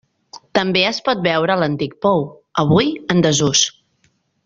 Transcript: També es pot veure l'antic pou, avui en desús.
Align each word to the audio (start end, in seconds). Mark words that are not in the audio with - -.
També 0.59 0.81
es 0.91 1.01
pot 1.09 1.21
veure 1.27 1.59
l'antic 1.65 1.95
pou, 2.07 2.25
avui 2.65 2.93
en 3.17 3.25
desús. 3.29 3.67